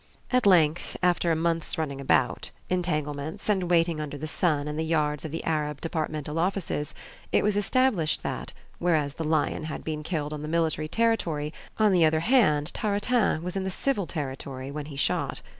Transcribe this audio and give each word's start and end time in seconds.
At 0.31 0.47
length, 0.47 0.97
after 1.03 1.31
a 1.31 1.35
month's 1.35 1.77
running 1.77 2.01
about, 2.01 2.49
entanglements, 2.71 3.47
and 3.49 3.69
waiting 3.69 4.01
under 4.01 4.17
the 4.17 4.25
sun 4.25 4.67
in 4.67 4.75
the 4.75 4.83
yards 4.83 5.25
of 5.25 5.35
Arab 5.43 5.79
Departmental 5.79 6.39
offices, 6.39 6.95
it 7.31 7.43
was 7.43 7.55
established 7.55 8.23
that, 8.23 8.51
whereas 8.79 9.13
the 9.13 9.23
lion 9.23 9.65
had 9.65 9.83
been 9.83 10.01
killed 10.01 10.33
on 10.33 10.41
the 10.41 10.47
military 10.47 10.87
territory, 10.87 11.53
on 11.77 11.91
the 11.91 12.03
other 12.03 12.21
hand 12.21 12.73
Tartarin 12.73 13.43
was 13.43 13.55
in 13.55 13.63
the 13.63 13.69
civil 13.69 14.07
territory 14.07 14.71
when 14.71 14.87
he 14.87 14.95
shot. 14.95 15.43